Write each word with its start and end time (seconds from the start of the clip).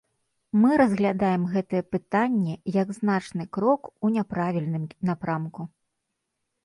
Мы 0.61 0.69
разглядаем 0.81 1.43
гэтае 1.51 1.81
пытанне 1.95 2.55
як 2.77 2.95
значны 3.01 3.43
крок 3.59 3.81
у 4.09 4.11
няправільным 4.17 4.83
напрамку. 5.11 5.61